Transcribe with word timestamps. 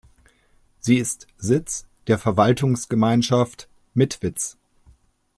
Sie 0.79 0.97
ist 0.97 1.27
Sitz 1.37 1.85
der 2.07 2.17
Verwaltungsgemeinschaft 2.17 3.69
Mitwitz. 3.93 4.57